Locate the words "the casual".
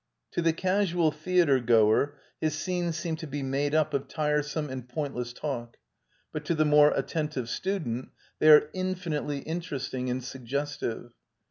0.41-1.11